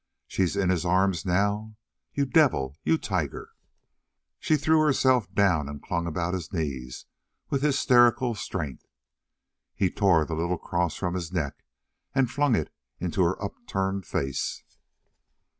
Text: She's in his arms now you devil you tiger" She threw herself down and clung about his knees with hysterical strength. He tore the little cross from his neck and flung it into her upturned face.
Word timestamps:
She's 0.27 0.55
in 0.57 0.69
his 0.71 0.83
arms 0.83 1.27
now 1.27 1.75
you 2.11 2.25
devil 2.25 2.75
you 2.83 2.97
tiger" 2.97 3.51
She 4.39 4.57
threw 4.57 4.79
herself 4.79 5.31
down 5.31 5.69
and 5.69 5.79
clung 5.79 6.07
about 6.07 6.33
his 6.33 6.51
knees 6.51 7.05
with 7.51 7.61
hysterical 7.61 8.33
strength. 8.33 8.87
He 9.75 9.91
tore 9.91 10.25
the 10.25 10.33
little 10.33 10.57
cross 10.57 10.95
from 10.95 11.13
his 11.13 11.31
neck 11.31 11.63
and 12.15 12.31
flung 12.31 12.55
it 12.55 12.73
into 12.99 13.21
her 13.21 13.39
upturned 13.43 14.07
face. 14.07 14.63